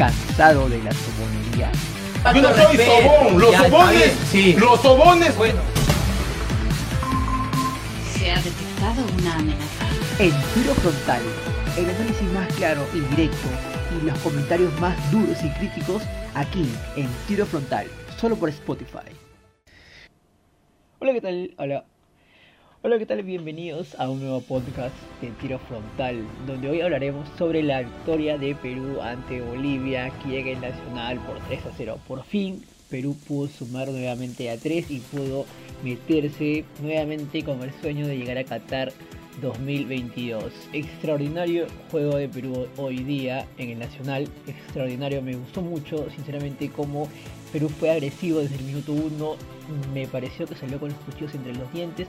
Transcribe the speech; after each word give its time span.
cansado 0.00 0.66
de 0.70 0.82
la 0.82 0.92
sobonería? 0.92 1.70
Yo 2.34 2.40
no 2.40 2.54
soy 2.54 2.76
sobón, 2.78 3.38
los 3.38 3.50
Ya, 3.52 3.68
sobones, 3.68 4.12
sí. 4.30 4.54
los 4.54 4.80
sobones. 4.80 5.36
Bueno, 5.36 5.60
Se 8.16 8.30
ha 8.30 8.36
detectado 8.36 9.04
una 9.18 9.34
amenaza. 9.36 9.84
en 10.18 10.30
tiro 10.54 10.74
frontal, 10.76 11.20
el 11.76 11.84
análisis 11.90 12.32
más 12.32 12.48
claro 12.54 12.86
y 12.94 13.00
directo 13.14 13.48
y 14.00 14.06
los 14.06 14.18
comentarios 14.20 14.72
más 14.80 14.96
duros 15.12 15.36
y 15.44 15.50
críticos 15.58 16.02
aquí 16.34 16.66
en 16.96 17.06
tiro 17.28 17.44
frontal, 17.44 17.86
solo 18.18 18.36
por 18.36 18.48
Spotify. 18.48 19.10
Hola, 21.00 21.12
¿qué 21.12 21.20
tal? 21.20 21.54
Hola. 21.58 21.84
Hola, 22.82 22.98
¿qué 22.98 23.04
tal? 23.04 23.22
Bienvenidos 23.22 23.94
a 24.00 24.08
un 24.08 24.20
nuevo 24.20 24.40
podcast 24.40 24.94
de 25.20 25.28
Tiro 25.32 25.58
Frontal, 25.58 26.24
donde 26.46 26.70
hoy 26.70 26.80
hablaremos 26.80 27.28
sobre 27.36 27.62
la 27.62 27.82
victoria 27.82 28.38
de 28.38 28.54
Perú 28.54 29.02
ante 29.02 29.42
Bolivia, 29.42 30.10
que 30.22 30.30
llega 30.30 30.52
el 30.52 30.62
Nacional 30.62 31.18
por 31.26 31.38
3 31.40 31.66
a 31.66 31.72
0. 31.76 31.98
Por 32.08 32.24
fin, 32.24 32.64
Perú 32.88 33.14
pudo 33.28 33.48
sumar 33.48 33.88
nuevamente 33.88 34.48
a 34.48 34.56
3 34.56 34.90
y 34.90 35.00
pudo 35.00 35.44
meterse 35.84 36.64
nuevamente 36.80 37.44
con 37.44 37.62
el 37.62 37.70
sueño 37.82 38.06
de 38.06 38.16
llegar 38.16 38.38
a 38.38 38.44
Qatar 38.44 38.94
2022. 39.42 40.50
Extraordinario 40.72 41.66
juego 41.90 42.16
de 42.16 42.30
Perú 42.30 42.66
hoy 42.78 43.04
día 43.04 43.46
en 43.58 43.72
el 43.72 43.78
Nacional, 43.78 44.26
extraordinario, 44.46 45.20
me 45.20 45.36
gustó 45.36 45.60
mucho, 45.60 46.08
sinceramente, 46.16 46.70
como 46.70 47.10
Perú 47.52 47.68
fue 47.68 47.90
agresivo 47.90 48.38
desde 48.38 48.56
el 48.56 48.64
minuto 48.64 48.92
1, 48.94 49.36
me 49.92 50.06
pareció 50.06 50.46
que 50.46 50.54
salió 50.54 50.80
con 50.80 50.88
los 50.88 50.98
cuchillos 51.00 51.34
entre 51.34 51.54
los 51.54 51.70
dientes 51.74 52.08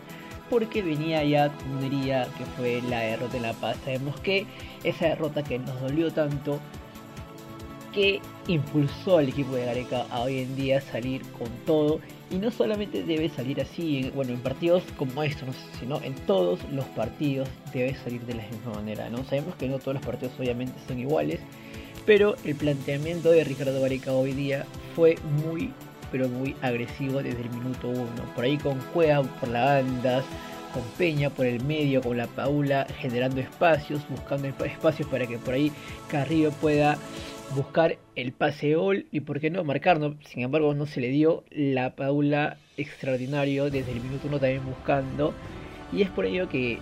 porque 0.51 0.83
venía 0.83 1.23
ya, 1.23 1.49
diría, 1.79 2.27
que 2.37 2.45
fue 2.57 2.81
la 2.87 2.99
derrota 2.99 3.37
en 3.37 3.43
La 3.43 3.53
Paz. 3.53 3.77
Sabemos 3.85 4.19
que 4.19 4.45
esa 4.83 5.05
derrota 5.07 5.41
que 5.43 5.57
nos 5.57 5.79
dolió 5.81 6.11
tanto, 6.11 6.59
que 7.93 8.19
impulsó 8.47 9.17
al 9.17 9.29
equipo 9.29 9.55
de 9.55 9.65
Gareca 9.65 10.05
a 10.11 10.21
hoy 10.21 10.39
en 10.39 10.55
día 10.55 10.79
salir 10.81 11.21
con 11.39 11.47
todo. 11.65 11.99
Y 12.29 12.35
no 12.35 12.51
solamente 12.51 13.03
debe 13.03 13.29
salir 13.29 13.59
así, 13.61 13.99
en- 13.99 14.13
bueno, 14.15 14.31
en 14.31 14.39
partidos 14.39 14.83
como 14.97 15.23
estos, 15.23 15.55
sino 15.79 16.01
en 16.01 16.15
todos 16.15 16.59
los 16.71 16.85
partidos 16.85 17.49
debe 17.73 17.95
salir 17.95 18.21
de 18.21 18.35
la 18.35 18.43
misma 18.43 18.73
manera, 18.75 19.09
¿no? 19.09 19.23
Sabemos 19.25 19.55
que 19.55 19.67
no 19.67 19.79
todos 19.79 19.95
los 19.95 20.05
partidos 20.05 20.33
obviamente 20.39 20.73
son 20.87 20.99
iguales, 20.99 21.39
pero 22.05 22.35
el 22.45 22.55
planteamiento 22.55 23.31
de 23.31 23.43
Ricardo 23.43 23.81
Gareca 23.81 24.13
hoy 24.13 24.31
día 24.33 24.65
fue 24.95 25.17
muy 25.45 25.71
pero 26.11 26.27
muy 26.27 26.55
agresivo 26.61 27.23
desde 27.23 27.41
el 27.41 27.49
minuto 27.49 27.89
uno. 27.89 28.23
Por 28.35 28.43
ahí 28.43 28.57
con 28.57 28.77
Cueva 28.93 29.23
por 29.23 29.49
las 29.49 29.83
bandas, 29.83 30.25
con 30.73 30.83
Peña 30.97 31.29
por 31.29 31.45
el 31.45 31.63
medio, 31.63 32.01
con 32.01 32.17
la 32.17 32.27
Paula 32.27 32.87
generando 32.99 33.41
espacios, 33.41 34.01
buscando 34.09 34.47
esp- 34.47 34.65
espacios 34.65 35.07
para 35.09 35.27
que 35.27 35.37
por 35.37 35.53
ahí 35.53 35.71
Carrillo 36.09 36.51
pueda 36.51 36.97
buscar 37.55 37.97
el 38.15 38.31
pase 38.31 38.75
gol 38.75 39.05
y 39.11 39.21
por 39.21 39.39
qué 39.39 39.49
no 39.49 39.63
marcarlo. 39.63 40.15
Sin 40.25 40.43
embargo, 40.43 40.73
no 40.73 40.85
se 40.85 41.01
le 41.01 41.09
dio 41.09 41.43
la 41.51 41.95
Paula 41.95 42.57
extraordinario 42.77 43.69
desde 43.69 43.91
el 43.91 44.01
minuto 44.01 44.27
uno 44.27 44.39
también 44.39 44.65
buscando. 44.65 45.33
Y 45.91 46.01
es 46.01 46.09
por 46.09 46.25
ello 46.25 46.47
que 46.47 46.79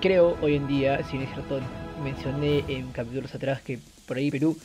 creo 0.00 0.36
hoy 0.40 0.54
en 0.54 0.66
día, 0.68 1.02
si 1.04 1.16
no 1.16 1.24
es 1.24 1.32
cierto, 1.32 1.60
mencioné 2.04 2.64
en 2.68 2.92
capítulos 2.92 3.34
atrás 3.34 3.62
que 3.62 3.80
por 4.06 4.16
ahí 4.16 4.30
Perú 4.30 4.56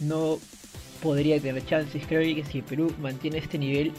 no 0.00 0.38
podría 1.02 1.40
tener 1.40 1.64
chances. 1.64 2.04
Creo 2.06 2.22
que 2.34 2.44
si 2.44 2.62
Perú 2.62 2.92
mantiene 3.00 3.38
este 3.38 3.58
nivel 3.58 3.92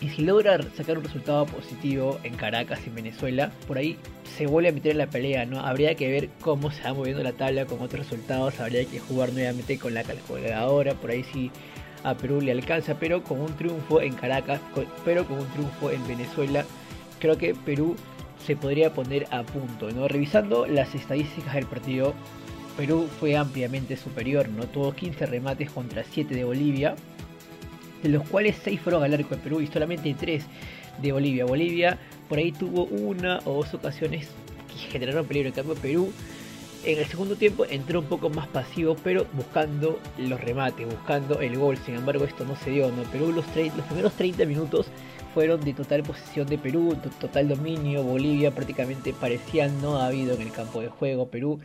y 0.00 0.08
si 0.08 0.22
logra 0.22 0.60
sacar 0.76 0.98
un 0.98 1.04
resultado 1.04 1.46
positivo 1.46 2.18
en 2.24 2.34
Caracas 2.34 2.80
y 2.84 2.88
en 2.88 2.96
Venezuela, 2.96 3.52
por 3.68 3.78
ahí 3.78 3.96
se 4.36 4.46
vuelve 4.46 4.70
a 4.70 4.72
meter 4.72 4.92
en 4.92 4.98
la 4.98 5.06
pelea, 5.06 5.46
¿no? 5.46 5.60
Habría 5.60 5.94
que 5.94 6.10
ver 6.10 6.28
cómo 6.40 6.72
se 6.72 6.82
va 6.82 6.92
moviendo 6.92 7.22
la 7.22 7.32
tabla 7.32 7.66
con 7.66 7.80
otros 7.80 8.10
resultados, 8.10 8.58
habría 8.58 8.84
que 8.84 8.98
jugar 8.98 9.32
nuevamente 9.32 9.78
con 9.78 9.94
la 9.94 10.02
calculadora, 10.02 10.94
por 10.94 11.10
ahí 11.10 11.24
sí 11.32 11.50
a 12.02 12.16
Perú 12.16 12.40
le 12.40 12.50
alcanza, 12.50 12.96
pero 12.98 13.22
con 13.22 13.40
un 13.40 13.56
triunfo 13.56 14.00
en 14.00 14.14
Caracas, 14.14 14.60
pero 15.04 15.24
con 15.24 15.38
un 15.38 15.46
triunfo 15.48 15.90
en 15.92 16.04
Venezuela, 16.08 16.64
creo 17.20 17.38
que 17.38 17.54
Perú 17.54 17.94
se 18.44 18.56
podría 18.56 18.92
poner 18.92 19.28
a 19.30 19.44
punto, 19.44 19.90
¿no? 19.92 20.08
Revisando 20.08 20.66
las 20.66 20.96
estadísticas 20.96 21.54
del 21.54 21.66
partido, 21.66 22.14
Perú 22.76 23.08
fue 23.20 23.36
ampliamente 23.36 23.96
superior, 23.96 24.48
¿no? 24.48 24.64
Tuvo 24.64 24.92
15 24.92 25.26
remates 25.26 25.70
contra 25.70 26.04
7 26.04 26.34
de 26.34 26.44
Bolivia, 26.44 26.94
de 28.02 28.08
los 28.08 28.26
cuales 28.28 28.56
6 28.64 28.80
fueron 28.80 29.02
al 29.02 29.14
arco 29.14 29.36
de 29.36 29.42
Perú 29.42 29.60
y 29.60 29.66
solamente 29.66 30.14
3 30.18 30.44
de 31.00 31.12
Bolivia. 31.12 31.44
Bolivia 31.44 31.98
por 32.28 32.38
ahí 32.38 32.52
tuvo 32.52 32.84
una 32.84 33.40
o 33.44 33.54
dos 33.62 33.74
ocasiones 33.74 34.28
que 34.68 34.90
generaron 34.90 35.26
peligro. 35.26 35.48
En 35.48 35.54
cambio, 35.54 35.74
Perú 35.74 36.12
en 36.84 36.98
el 36.98 37.04
segundo 37.06 37.36
tiempo 37.36 37.64
entró 37.70 38.00
un 38.00 38.06
poco 38.06 38.28
más 38.30 38.48
pasivo, 38.48 38.96
pero 39.04 39.26
buscando 39.34 40.00
los 40.18 40.40
remates, 40.40 40.86
buscando 40.86 41.40
el 41.40 41.56
gol. 41.58 41.76
Sin 41.84 41.94
embargo, 41.94 42.24
esto 42.24 42.44
no 42.44 42.56
se 42.56 42.70
dio. 42.70 42.90
¿no? 42.90 43.02
Perú 43.04 43.32
los, 43.32 43.44
primeros 43.44 44.12
30 44.14 44.44
minutos 44.46 44.86
fueron 45.34 45.60
de 45.64 45.72
total 45.74 46.02
posesión 46.02 46.46
de 46.48 46.58
Perú, 46.58 46.96
to- 47.02 47.10
total 47.20 47.48
dominio. 47.48 48.02
Bolivia 48.02 48.50
prácticamente 48.50 49.12
parecía 49.12 49.68
no 49.68 49.98
ha 49.98 50.06
habido 50.08 50.34
en 50.34 50.42
el 50.42 50.50
campo 50.50 50.80
de 50.80 50.88
juego. 50.88 51.28
Perú, 51.28 51.60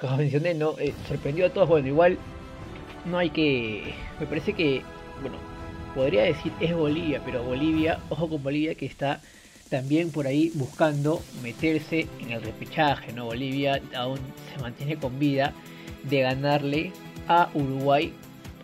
como 0.10 0.16
mencioné, 0.16 0.54
no 0.54 0.78
Eh, 0.78 0.94
sorprendió 1.08 1.46
a 1.46 1.50
todos. 1.50 1.68
Bueno, 1.68 1.88
igual 1.88 2.18
no 3.04 3.18
hay 3.18 3.30
que. 3.30 3.94
Me 4.18 4.26
parece 4.26 4.52
que, 4.52 4.82
bueno, 5.22 5.36
podría 5.94 6.22
decir 6.22 6.52
es 6.60 6.74
Bolivia, 6.74 7.20
pero 7.24 7.42
Bolivia, 7.42 7.98
ojo 8.08 8.28
con 8.28 8.42
Bolivia 8.42 8.74
que 8.74 8.86
está 8.86 9.20
también 9.68 10.10
por 10.10 10.26
ahí 10.26 10.50
buscando 10.54 11.22
meterse 11.42 12.08
en 12.20 12.32
el 12.32 12.42
repechaje, 12.42 13.12
¿no? 13.12 13.26
Bolivia 13.26 13.80
aún 13.94 14.18
se 14.52 14.60
mantiene 14.60 14.96
con 14.96 15.18
vida 15.18 15.52
de 16.02 16.20
ganarle 16.20 16.92
a 17.28 17.48
Uruguay 17.54 18.12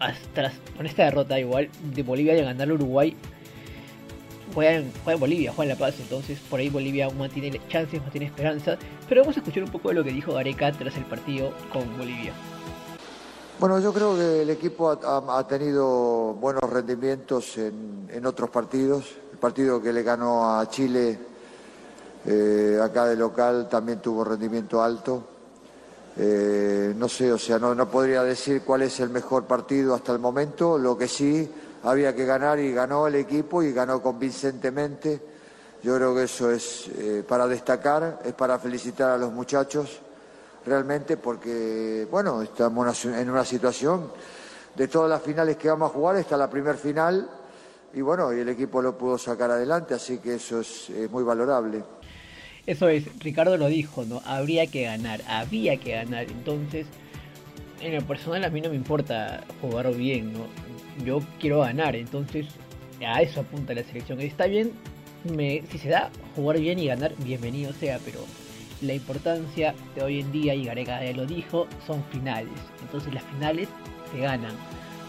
hasta 0.01 0.53
con 0.77 0.87
esta 0.87 1.05
derrota 1.05 1.39
igual 1.39 1.69
de 1.95 2.03
Bolivia 2.03 2.35
de 2.35 2.43
ganarle 2.43 2.73
a 2.73 2.77
Uruguay 2.77 3.17
juega 4.57 4.73
en, 4.73 4.91
juega 5.05 5.13
en 5.17 5.21
Bolivia, 5.21 5.53
juega 5.55 5.71
en 5.73 5.79
La 5.79 5.87
Paz, 5.87 5.95
entonces 6.01 6.39
por 6.49 6.59
ahí 6.59 6.71
Bolivia 6.71 7.05
aún 7.05 7.19
mantiene 7.19 7.61
chances, 7.69 8.01
mantiene 8.01 8.27
esperanza, 8.27 8.79
pero 9.07 9.21
vamos 9.21 9.37
a 9.37 9.41
escuchar 9.41 9.63
un 9.65 9.69
poco 9.71 9.91
de 9.91 9.97
lo 9.97 10.03
que 10.03 10.11
dijo 10.11 10.33
Gareca 10.33 10.73
tras 10.73 10.97
el 10.97 11.05
partido 11.05 11.53
con 11.71 11.85
Bolivia. 11.99 12.33
Bueno, 13.61 13.79
yo 13.81 13.93
creo 13.93 14.17
que 14.17 14.43
el 14.43 14.49
equipo 14.51 14.91
ha, 14.91 15.39
ha- 15.39 15.47
tenido 15.47 16.33
buenos 16.41 16.63
rendimientos 16.71 17.59
en, 17.59 18.09
en 18.11 18.25
otros 18.25 18.49
partidos. 18.49 19.05
El 19.33 19.39
partido 19.39 19.81
que 19.83 19.93
le 19.93 20.03
ganó 20.03 20.59
a 20.59 20.69
Chile 20.71 21.19
eh, 22.27 22.79
acá 22.83 23.05
de 23.05 23.17
local 23.17 23.69
también 23.71 24.01
tuvo 24.01 24.25
rendimiento 24.25 24.83
alto. 24.83 25.23
Eh, 26.19 26.95
no 26.97 27.09
sé, 27.09 27.31
o 27.31 27.39
sea, 27.39 27.59
no, 27.59 27.75
no 27.75 27.91
podría 27.91 28.23
decir 28.23 28.63
cuál 28.63 28.83
es 28.83 29.01
el 29.01 29.11
mejor 29.11 29.45
partido 29.45 29.95
hasta 29.95 30.13
el 30.13 30.19
momento. 30.19 30.79
Lo 30.79 30.97
que 30.97 31.09
sí 31.09 31.47
había 31.87 32.15
que 32.15 32.25
ganar 32.25 32.59
y 32.59 32.73
ganó 32.73 33.07
el 33.07 33.15
equipo 33.15 33.63
y 33.63 33.73
ganó 33.73 34.03
convincentemente. 34.03 35.21
Yo 35.83 35.95
creo 35.97 36.15
que 36.15 36.25
eso 36.25 36.51
es 36.51 36.89
eh, 36.99 37.25
para 37.27 37.47
destacar, 37.47 38.21
es 38.25 38.33
para 38.35 38.59
felicitar 38.59 39.11
a 39.13 39.17
los 39.17 39.33
muchachos 39.33 40.01
realmente 40.65 41.17
porque, 41.17 42.09
bueno, 42.11 42.43
estamos 42.43 43.05
en 43.05 43.31
una- 43.31 43.45
situación 43.45 44.11
de 44.75 44.89
todas 44.89 45.09
las 45.09 45.23
finales 45.23 45.57
que 45.57 45.69
vamos 45.69 45.91
a 45.91 45.95
jugar, 45.95 46.17
está 46.17 46.37
la 46.37 46.51
primer 46.51 46.77
final 46.77 47.31
y 47.95 48.01
bueno, 48.01 48.33
y 48.35 48.41
el 48.41 48.49
equipo 48.49 48.83
lo 48.83 48.99
pudo 48.99 49.17
sacar 49.17 49.51
adelante, 49.53 49.95
así 49.95 50.19
que 50.19 50.35
eso 50.35 50.61
es 50.61 50.91
eh, 50.91 51.09
muy 51.11 51.23
valorable. 51.23 51.85
Eso 52.67 52.89
es, 52.89 53.05
Ricardo 53.21 53.57
lo 53.57 53.69
dijo, 53.69 54.05
¿no? 54.05 54.21
Habría 54.27 54.67
que 54.67 54.83
ganar, 54.83 55.23
había 55.29 55.77
que 55.77 55.93
ganar. 55.93 56.25
Entonces, 56.25 56.87
en 57.81 57.95
lo 57.95 58.03
personal 58.03 58.45
a 58.45 58.51
mí 58.51 58.61
no 58.61 58.71
me 58.71 58.77
importa 58.77 59.45
jugar 59.61 59.95
bien, 59.95 60.33
¿no? 60.33 60.47
Yo 61.05 61.21
quiero 61.39 61.61
ganar, 61.61 61.95
entonces 61.95 62.47
a 63.07 63.21
eso 63.21 63.41
apunta 63.41 63.75
la 63.75 63.85
selección. 63.85 64.21
Está 64.21 64.47
bien, 64.47 64.73
me, 65.25 65.63
si 65.71 65.79
se 65.79 65.89
da 65.89 66.11
jugar 66.35 66.59
bien 66.59 66.79
y 66.79 66.87
ganar, 66.87 67.15
bienvenido 67.19 67.73
sea, 67.73 67.99
pero 68.05 68.21
la 68.81 68.95
importancia 68.95 69.75
de 69.95 70.03
hoy 70.03 70.21
en 70.21 70.33
día, 70.33 70.55
y 70.55 70.65
Gareca 70.65 71.05
ya 71.05 71.13
lo 71.13 71.27
dijo, 71.27 71.67
son 71.87 72.03
finales. 72.05 72.53
Entonces 72.83 73.13
las 73.13 73.23
finales 73.25 73.69
se 74.13 74.21
ganan. 74.21 74.55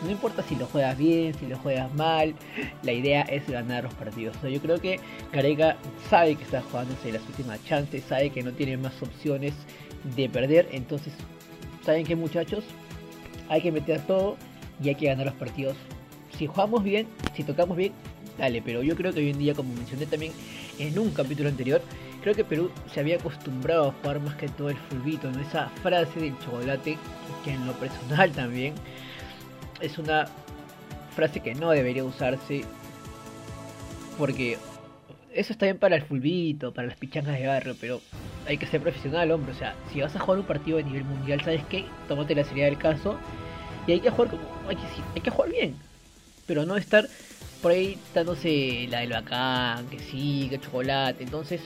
No 0.04 0.12
importa 0.12 0.44
si 0.44 0.56
lo 0.56 0.68
juegas 0.68 0.98
bien, 0.98 1.34
si 1.34 1.48
lo 1.48 1.58
juegas 1.58 1.92
mal, 1.96 2.36
la 2.84 2.92
idea 2.92 3.24
es 3.24 3.48
ganar 3.50 3.86
los 3.86 3.94
partidos. 3.96 4.38
Yo 4.44 4.62
creo 4.62 4.80
que 4.80 5.00
Gareca 5.34 5.76
sabe 6.10 6.36
que 6.36 6.44
está 6.44 6.62
jugándose 6.62 7.12
las 7.12 7.24
últimas 7.28 7.64
chances, 7.66 8.04
sabe 8.04 8.30
que 8.30 8.44
no 8.44 8.52
tiene 8.52 8.78
más 8.78 9.02
opciones 9.02 9.54
de 10.16 10.30
perder. 10.30 10.68
Entonces, 10.72 11.14
¿saben 11.88 12.06
qué 12.06 12.18
muchachos? 12.18 12.66
Hay 13.48 13.62
que 13.62 13.72
meter 13.72 14.02
todo 14.02 14.36
y 14.84 14.90
hay 14.90 14.96
que 14.96 15.06
ganar 15.06 15.28
los 15.28 15.36
partidos. 15.36 15.78
Si 16.38 16.46
jugamos 16.46 16.84
bien, 16.84 17.08
si 17.34 17.46
tocamos 17.46 17.78
bien, 17.78 17.94
dale. 18.38 18.62
Pero 18.62 18.84
yo 18.84 18.94
creo 18.98 19.14
que 19.14 19.22
hoy 19.22 19.30
en 19.30 19.40
día, 19.40 19.54
como 19.54 19.74
mencioné 19.74 20.06
también 20.06 20.34
en 20.80 21.00
un 21.00 21.12
capítulo 21.12 21.48
anterior, 21.48 21.82
creo 22.22 22.36
que 22.36 22.44
Perú 22.44 22.72
se 22.94 23.00
había 23.00 23.16
acostumbrado 23.16 23.88
a 23.88 23.92
jugar 23.94 24.20
más 24.20 24.36
que 24.36 24.50
todo 24.50 24.70
el 24.70 24.76
fulbito, 24.76 25.32
¿no? 25.32 25.40
Esa 25.40 25.70
frase 25.82 26.20
del 26.20 26.38
chocolate, 26.40 26.98
que 27.46 27.52
en 27.52 27.66
lo 27.66 27.72
personal 27.72 28.34
también 28.34 28.74
es 29.80 29.98
una 29.98 30.28
frase 31.16 31.40
que 31.40 31.56
no 31.56 31.70
debería 31.72 32.04
usarse 32.04 32.66
porque 34.18 34.58
eso 35.38 35.54
está 35.54 35.68
bien 35.68 35.78
para 35.78 35.96
el 35.96 36.02
fulbito, 36.02 36.74
para 36.74 36.88
las 36.88 36.98
pichangas 36.98 37.40
de 37.40 37.46
barrio, 37.46 37.76
pero 37.80 38.02
hay 38.48 38.58
que 38.58 38.66
ser 38.66 38.82
profesional, 38.82 39.32
hombre. 39.32 39.52
O 39.52 39.56
sea, 39.56 39.76
si 39.94 40.02
vas 40.02 40.16
a 40.16 40.20
jugar 40.20 40.40
un 40.40 40.46
partido 40.46 40.78
de 40.78 40.84
nivel 40.84 41.04
mundial, 41.04 41.40
¿sabes 41.42 41.64
qué? 41.70 41.86
Tómate 42.08 42.34
la 42.34 42.44
seriedad 42.44 42.70
del 42.70 42.80
caso 42.80 43.20
Y 43.86 43.92
hay 43.92 44.00
que 44.00 44.10
jugar 44.10 44.32
como, 44.32 44.44
hay 44.68 44.76
que, 44.76 44.84
hay 45.16 45.22
que 45.22 45.30
jugar 45.30 45.52
bien, 45.52 45.76
pero 46.48 46.66
no 46.66 46.76
estar 46.76 47.08
por 47.62 47.72
ahí 47.72 48.00
dándose 48.16 48.88
la 48.90 49.02
del 49.02 49.12
bacán, 49.12 49.88
que 49.90 50.00
sí, 50.00 50.48
que 50.50 50.60
chocolate. 50.60 51.24
Entonces, 51.24 51.62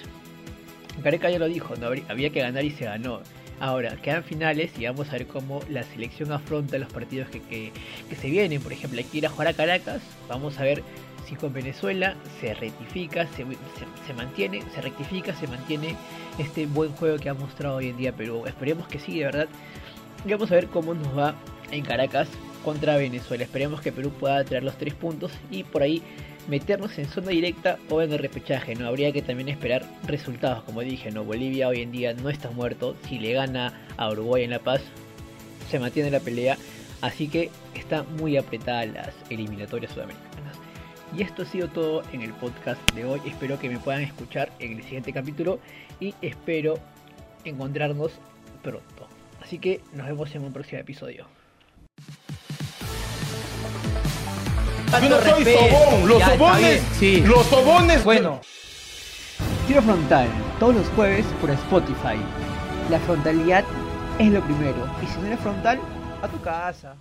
Careca 1.01 1.29
ya 1.29 1.39
lo 1.39 1.47
dijo, 1.47 1.75
¿no? 1.77 1.87
había 2.09 2.29
que 2.29 2.41
ganar 2.41 2.65
y 2.65 2.71
se 2.71 2.85
ganó. 2.85 3.21
Ahora, 3.61 3.95
quedan 3.97 4.23
finales 4.23 4.71
y 4.77 4.85
vamos 4.85 5.07
a 5.09 5.13
ver 5.13 5.27
cómo 5.27 5.61
la 5.69 5.83
selección 5.83 6.31
afronta 6.31 6.77
los 6.77 6.91
partidos 6.91 7.29
que, 7.29 7.41
que, 7.41 8.15
se 8.15 8.29
vienen. 8.29 8.59
Por 8.59 8.73
ejemplo, 8.73 8.97
hay 8.97 9.05
que 9.05 9.19
ir 9.19 9.27
a 9.27 9.29
jugar 9.29 9.49
a 9.49 9.53
Caracas. 9.53 10.01
Vamos 10.27 10.57
a 10.57 10.63
ver 10.63 10.83
si 11.25 11.35
con 11.35 11.53
Venezuela 11.53 12.15
se 12.39 12.53
rectifica, 12.53 13.27
se, 13.27 13.45
se, 14.07 14.13
mantiene, 14.13 14.63
se 14.73 14.81
rectifica, 14.81 15.35
se 15.35 15.47
mantiene 15.47 15.95
este 16.37 16.65
buen 16.65 16.91
juego 16.93 17.17
que 17.17 17.29
ha 17.29 17.33
mostrado 17.33 17.77
hoy 17.77 17.89
en 17.89 17.97
día 17.97 18.13
Perú. 18.13 18.45
Esperemos 18.45 18.87
que 18.87 18.99
sí, 18.99 19.19
de 19.19 19.25
verdad. 19.25 19.47
Y 20.25 20.31
vamos 20.31 20.51
a 20.51 20.55
ver 20.55 20.67
cómo 20.67 20.93
nos 20.93 21.17
va 21.17 21.35
en 21.71 21.83
Caracas 21.83 22.27
contra 22.63 22.97
Venezuela. 22.97 23.43
Esperemos 23.43 23.81
que 23.81 23.91
Perú 23.91 24.11
pueda 24.11 24.43
traer 24.43 24.63
los 24.63 24.77
tres 24.77 24.93
puntos 24.93 25.31
y 25.49 25.63
por 25.63 25.81
ahí 25.81 26.01
meternos 26.47 26.97
en 26.97 27.07
zona 27.07 27.29
directa 27.29 27.77
o 27.89 28.01
en 28.01 28.11
el 28.11 28.19
repechaje, 28.19 28.75
¿no? 28.75 28.87
Habría 28.87 29.11
que 29.11 29.21
también 29.21 29.49
esperar 29.49 29.85
resultados, 30.05 30.63
como 30.63 30.81
dije, 30.81 31.11
¿no? 31.11 31.23
Bolivia 31.23 31.67
hoy 31.67 31.81
en 31.81 31.91
día 31.91 32.13
no 32.13 32.29
está 32.29 32.49
muerto, 32.49 32.95
si 33.07 33.19
le 33.19 33.33
gana 33.33 33.81
a 33.97 34.09
Uruguay 34.09 34.43
en 34.43 34.51
La 34.51 34.59
Paz, 34.59 34.81
se 35.69 35.79
mantiene 35.79 36.11
la 36.11 36.19
pelea, 36.19 36.57
así 37.01 37.27
que 37.27 37.49
está 37.75 38.03
muy 38.03 38.37
apretada 38.37 38.85
las 38.85 39.13
eliminatorias 39.29 39.91
sudamericanas. 39.93 40.30
Y 41.15 41.23
esto 41.23 41.41
ha 41.41 41.45
sido 41.45 41.67
todo 41.67 42.03
en 42.13 42.21
el 42.21 42.31
podcast 42.33 42.79
de 42.93 43.03
hoy, 43.03 43.21
espero 43.25 43.59
que 43.59 43.69
me 43.69 43.79
puedan 43.79 44.01
escuchar 44.01 44.49
en 44.59 44.77
el 44.77 44.83
siguiente 44.83 45.11
capítulo 45.11 45.59
y 45.99 46.15
espero 46.21 46.75
encontrarnos 47.43 48.13
pronto. 48.63 49.07
Así 49.41 49.59
que 49.59 49.81
nos 49.93 50.07
vemos 50.07 50.33
en 50.35 50.43
un 50.43 50.53
próximo 50.53 50.79
episodio. 50.79 51.27
Yo 55.01 55.09
no 55.09 55.21
soy 55.21 55.45
sobón, 55.45 56.07
los 56.07 56.23
sobones, 56.23 56.83
sí. 56.99 57.21
los 57.21 57.45
sobones. 57.45 58.03
Bueno. 58.03 58.41
Tiro 59.67 59.81
frontal, 59.81 60.27
todos 60.59 60.75
los 60.75 60.87
jueves 60.89 61.25
por 61.39 61.49
Spotify. 61.49 62.17
La 62.89 62.99
frontalidad 62.99 63.63
es 64.19 64.31
lo 64.31 64.41
primero. 64.41 64.87
Y 65.01 65.07
si 65.07 65.19
no 65.19 65.27
eres 65.27 65.39
frontal, 65.39 65.79
a 66.21 66.27
tu 66.27 66.41
casa. 66.41 66.95